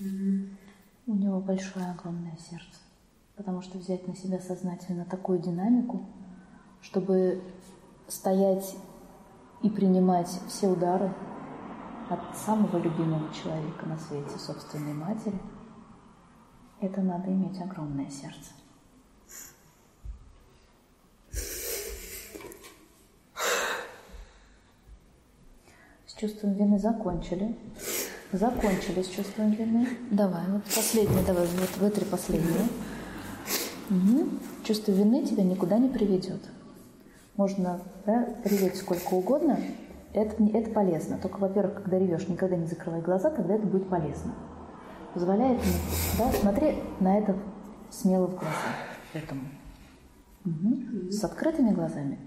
[0.00, 2.80] У него большое, огромное сердце.
[3.36, 6.06] Потому что взять на себя сознательно такую динамику,
[6.80, 7.42] чтобы
[8.08, 8.76] стоять
[9.62, 11.12] и принимать все удары
[12.10, 15.40] от самого любимого человека на свете, собственной матери,
[16.80, 18.52] это надо иметь огромное сердце.
[26.06, 27.56] С чувством вины закончили.
[28.32, 29.86] Закончили с чувством вины.
[30.10, 32.66] Давай, вот последний, давай, вот вытри последнее.
[33.90, 34.28] Угу.
[34.64, 36.40] Чувство вины тебя никуда не приведет.
[37.36, 39.58] Можно да, реветь сколько угодно,
[40.14, 41.18] это, это полезно.
[41.18, 44.34] Только, во-первых, когда ревешь, никогда не закрывай глаза, тогда это будет полезно.
[45.12, 45.74] Позволяет мне,
[46.18, 47.36] да, смотри на это
[47.90, 48.54] смело в глаза.
[49.12, 49.42] Этому.
[50.46, 51.10] Угу.
[51.10, 52.18] С открытыми глазами.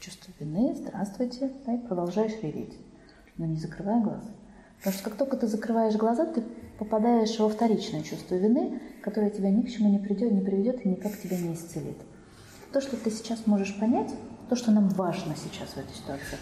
[0.00, 2.76] Чувство вины, здравствуйте, да, и продолжаешь реветь.
[3.36, 4.30] Но не закрывая глаза.
[4.82, 6.42] Потому что как только ты закрываешь глаза, ты
[6.78, 10.88] попадаешь во вторичное чувство вины, которое тебя ни к чему не придет, не приведет и
[10.88, 11.98] никак тебя не исцелит.
[12.72, 14.12] То, что ты сейчас можешь понять,
[14.48, 16.36] то, что нам важно сейчас в этой ситуации.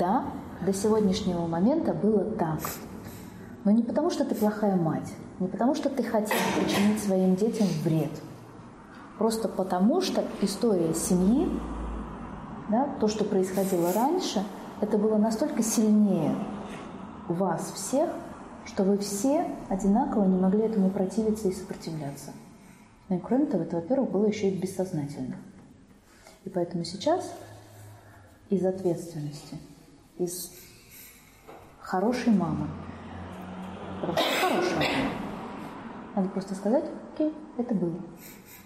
[0.00, 0.24] Да,
[0.64, 2.58] до сегодняшнего момента было так.
[3.64, 7.68] Но не потому, что ты плохая мать, не потому, что ты хотел причинить своим детям
[7.84, 8.10] вред.
[9.16, 11.48] Просто потому, что история семьи,
[12.68, 14.42] да, то, что происходило раньше,
[14.80, 16.34] это было настолько сильнее
[17.28, 18.10] вас всех,
[18.64, 22.32] что вы все одинаково не могли этому противиться и сопротивляться.
[23.08, 25.36] Ну и кроме того, это, во-первых, было еще и бессознательно.
[26.44, 27.32] И поэтому сейчас
[28.50, 29.58] из ответственности,
[30.18, 30.52] из
[31.80, 32.68] хорошей мамы,
[34.00, 35.10] просто хорошая мама,
[36.14, 38.00] надо просто сказать, окей, это было,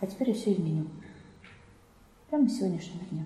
[0.00, 0.86] а теперь я все изменю.
[2.28, 3.24] Прямо с сегодняшнего дня.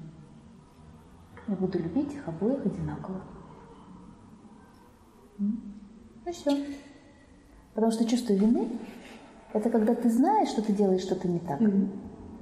[1.46, 3.20] Я буду любить их обоих одинаково.
[5.38, 6.64] Ну все.
[7.74, 8.68] Потому что чувство вины–
[9.52, 11.60] это когда ты знаешь, что ты делаешь что-то не так,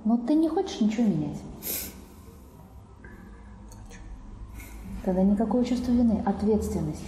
[0.04, 1.38] но ты не хочешь ничего менять.
[5.04, 7.04] Тогда никакого чувства вины, ответственность.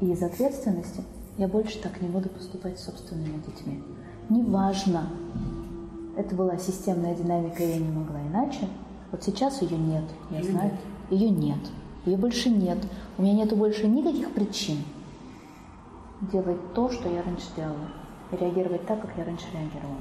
[0.00, 1.02] И из ответственности
[1.36, 3.82] я больше так не буду поступать с собственными детьми.
[4.30, 5.06] Неважно,
[6.16, 8.68] это была системная динамика, я не могла иначе.
[9.12, 10.72] Вот сейчас ее нет, я знаю,
[11.10, 11.58] ее нет.
[12.06, 12.78] Ее больше нет.
[13.18, 14.78] У меня нету больше никаких причин
[16.20, 17.88] делать то, что я раньше делала.
[18.32, 20.00] И реагировать так, как я раньше реагировала.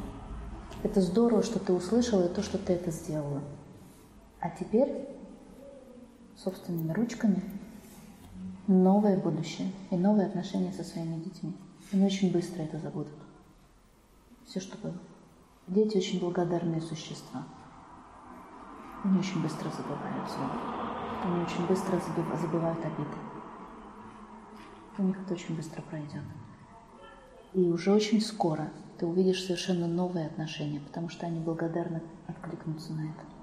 [0.83, 3.41] Это здорово, что ты услышала и то, что ты это сделала.
[4.39, 5.07] А теперь
[6.37, 7.41] собственными ручками
[8.67, 11.55] новое будущее и новые отношения со своими детьми.
[11.91, 13.11] Они очень быстро это забудут.
[14.45, 14.93] Все, что было.
[15.67, 17.43] Дети очень благодарные существа.
[19.03, 20.49] Они очень быстро забывают зло.
[21.23, 21.99] Они очень быстро
[22.39, 23.38] забывают обиды.
[24.99, 26.23] У них это очень быстро пройдет.
[27.53, 33.05] И уже очень скоро ты увидишь совершенно новые отношения, потому что они благодарны откликнуться на
[33.05, 33.38] это.